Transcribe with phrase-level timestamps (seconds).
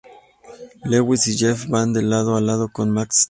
[0.89, 3.19] Lewis y Jeff van lado a lado con Max tras ellos.